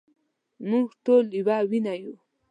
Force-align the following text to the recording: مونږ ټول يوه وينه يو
مونږ 0.69 0.87
ټول 1.05 1.25
يوه 1.39 1.57
وينه 1.69 1.93
يو 2.01 2.13